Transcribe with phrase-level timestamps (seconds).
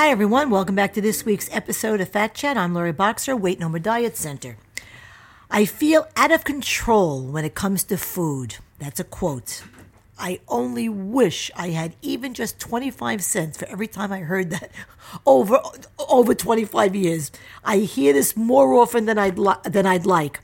[0.00, 0.48] Hi, everyone.
[0.48, 2.56] Welcome back to this week's episode of Fat Chat.
[2.56, 4.56] I'm Lori Boxer, Weight No More Diet Center.
[5.50, 8.56] I feel out of control when it comes to food.
[8.78, 9.62] That's a quote.
[10.18, 14.70] I only wish I had even just 25 cents for every time I heard that
[15.26, 15.60] over
[15.98, 17.30] over 25 years.
[17.62, 20.40] I hear this more often than I'd li- than I'd like.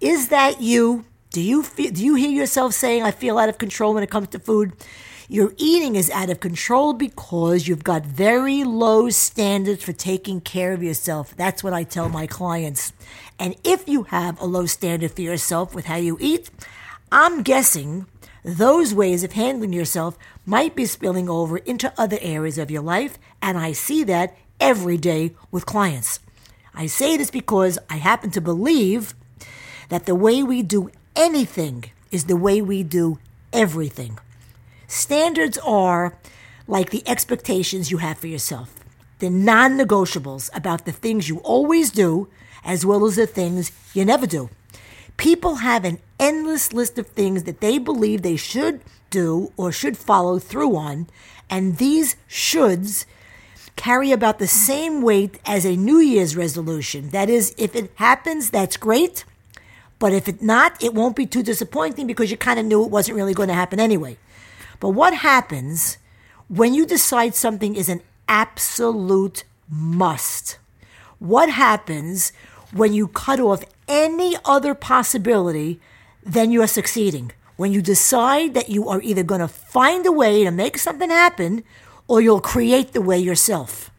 [0.00, 1.04] Is that you?
[1.36, 4.08] Do you feel do you hear yourself saying I feel out of control when it
[4.08, 4.72] comes to food?
[5.28, 10.72] Your eating is out of control because you've got very low standards for taking care
[10.72, 11.36] of yourself.
[11.36, 12.94] That's what I tell my clients.
[13.38, 16.48] And if you have a low standard for yourself with how you eat,
[17.12, 18.06] I'm guessing
[18.42, 23.18] those ways of handling yourself might be spilling over into other areas of your life.
[23.42, 26.18] And I see that every day with clients.
[26.74, 29.14] I say this because I happen to believe
[29.90, 33.18] that the way we do anything is the way we do
[33.52, 34.18] everything.
[34.86, 36.16] Standards are
[36.68, 38.74] like the expectations you have for yourself,
[39.18, 42.28] the non negotiables about the things you always do,
[42.64, 44.50] as well as the things you never do.
[45.16, 49.96] People have an endless list of things that they believe they should do or should
[49.96, 51.08] follow through on,
[51.48, 53.06] and these shoulds
[53.76, 57.10] carry about the same weight as a New Year's resolution.
[57.10, 59.24] That is, if it happens, that's great.
[59.98, 62.90] But if it not, it won't be too disappointing because you kind of knew it
[62.90, 64.18] wasn't really going to happen anyway.
[64.80, 65.98] But what happens
[66.48, 70.58] when you decide something is an absolute must?
[71.18, 72.32] What happens
[72.72, 75.80] when you cut off any other possibility
[76.22, 77.32] then you are succeeding?
[77.56, 81.08] When you decide that you are either going to find a way to make something
[81.08, 81.64] happen
[82.06, 83.90] or you'll create the way yourself.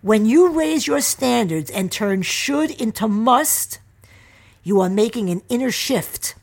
[0.00, 3.78] When you raise your standards and turn should into must,
[4.64, 6.34] you are making an inner shift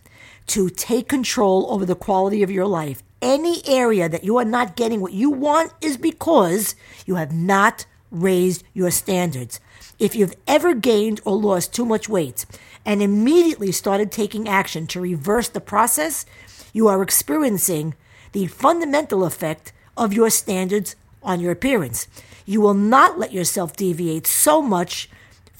[0.47, 4.75] to take control over the quality of your life any area that you are not
[4.75, 9.59] getting what you want is because you have not raised your standards.
[9.99, 12.45] If you've ever gained or lost too much weight
[12.85, 16.25] and immediately started taking action to reverse the process,
[16.73, 17.93] you are experiencing
[18.31, 22.07] the fundamental effect of your standards on your appearance.
[22.45, 25.09] You will not let yourself deviate so much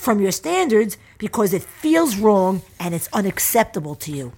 [0.01, 4.33] from your standards because it feels wrong and it's unacceptable to you.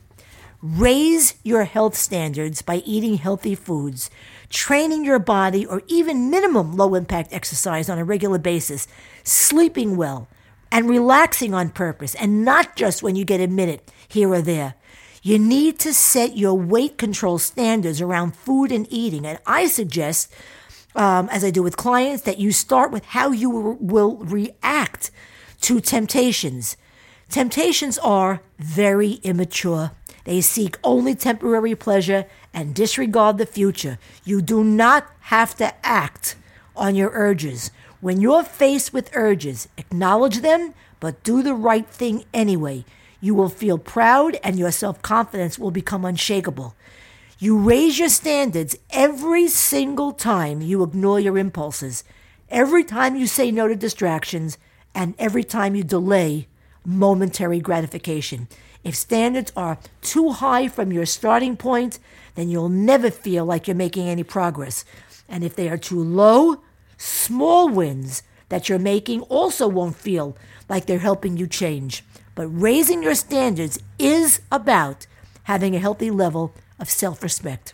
[0.62, 4.10] Raise your health standards by eating healthy foods,
[4.50, 8.88] training your body, or even minimum low impact exercise on a regular basis,
[9.24, 10.28] sleeping well,
[10.70, 14.76] and relaxing on purpose, and not just when you get a minute here or there.
[15.22, 19.26] You need to set your weight control standards around food and eating.
[19.26, 20.30] And I suggest,
[20.94, 25.10] um, as I do with clients, that you start with how you will react
[25.64, 26.78] to temptations.
[27.30, 29.92] Temptations are very immature
[30.26, 34.00] they seek only temporary pleasure and disregard the future.
[34.24, 36.36] You do not have to act
[36.76, 37.72] on your urges.
[38.00, 42.86] When you're faced with urges, acknowledge them, but do the right thing anyway.
[43.20, 46.76] You will feel proud and your self confidence will become unshakable.
[47.40, 52.04] You raise your standards every single time you ignore your impulses,
[52.50, 54.58] every time you say no to distractions,
[54.96, 56.48] and every time you delay
[56.86, 58.48] momentary gratification.
[58.84, 62.00] If standards are too high from your starting point,
[62.36, 64.84] then you'll never feel like you're making any progress.
[65.30, 66.62] And if they are too low,
[66.98, 70.36] small wins that you're making also won't feel
[70.68, 72.04] like they're helping you change.
[72.36, 75.08] But raising your standards is about
[75.44, 77.74] having a healthy level of self respect.